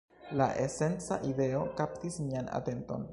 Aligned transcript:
La 0.39 0.47
esenca 0.67 1.19
ideo 1.33 1.61
kaptis 1.83 2.21
mian 2.29 2.53
atenton 2.61 3.09